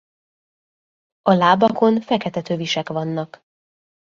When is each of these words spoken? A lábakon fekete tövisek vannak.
A 1.21 1.31
lábakon 1.31 2.01
fekete 2.01 2.41
tövisek 2.41 2.89
vannak. 2.89 3.45